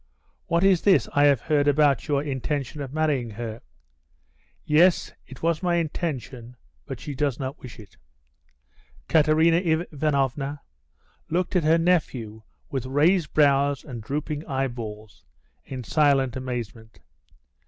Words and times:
"But 0.01 0.47
what 0.47 0.63
is 0.63 0.81
this 0.81 1.07
I 1.13 1.25
have 1.25 1.41
heard 1.41 1.67
about 1.67 2.07
your 2.07 2.23
intention 2.23 2.81
of 2.81 2.91
marrying 2.91 3.29
her?" 3.29 3.61
"Yes, 4.65 5.13
it 5.27 5.43
was 5.43 5.61
my 5.61 5.75
intention, 5.75 6.55
but 6.87 6.99
she 6.99 7.13
does 7.13 7.39
not 7.39 7.59
wish 7.59 7.77
it." 7.77 7.97
Katerina 9.07 9.57
Ivanovna 9.57 10.63
looked 11.29 11.55
at 11.55 11.65
her 11.65 11.77
nephew 11.77 12.41
with 12.71 12.87
raised 12.87 13.33
brows 13.35 13.83
and 13.83 14.01
drooping 14.01 14.43
eyeballs, 14.47 15.23
in 15.65 15.83
silent 15.83 16.35
amazement. 16.35 17.01